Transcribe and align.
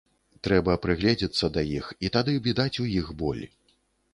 Трэба 0.45 0.77
прыгледзецца 0.85 1.49
да 1.57 1.65
іх, 1.79 1.91
і 2.07 2.11
тады 2.15 2.35
відаць 2.49 2.81
у 2.85 2.87
іх 2.99 3.13
боль. 3.21 3.43